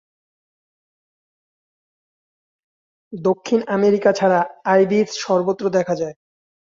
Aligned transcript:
দক্ষিণ 3.13 3.59
আমেরিকা 3.69 4.11
ছাড়া 4.11 4.39
আইবিস 4.65 5.09
সর্বত্র 5.17 5.65
দেখা 5.69 5.93
যায়। 5.95 6.15